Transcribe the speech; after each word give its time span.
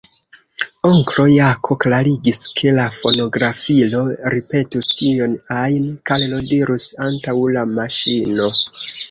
Onklo 0.91 1.25
Jako 1.31 1.75
klarigis, 1.83 2.39
ke 2.61 2.73
la 2.77 2.85
fonografilo 2.95 4.01
ripetus 4.37 4.89
kion 5.03 5.37
ajn 5.59 5.87
Karlo 6.13 6.41
dirus 6.55 6.89
antaŭ 7.11 7.39
la 7.59 7.69
maŝino. 7.77 8.51